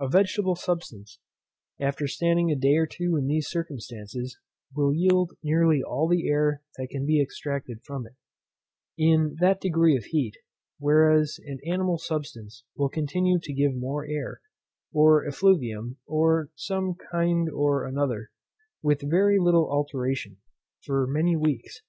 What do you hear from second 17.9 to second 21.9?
other, with very little alteration, for many weeks.